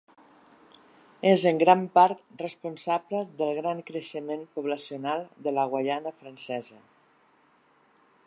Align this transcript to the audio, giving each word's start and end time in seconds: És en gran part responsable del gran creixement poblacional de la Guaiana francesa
És 1.31 1.43
en 1.49 1.59
gran 1.63 1.83
part 1.97 2.23
responsable 2.45 3.21
del 3.41 3.53
gran 3.59 3.83
creixement 3.91 4.41
poblacional 4.57 5.23
de 5.49 5.55
la 5.59 5.67
Guaiana 5.75 6.17
francesa 6.23 6.81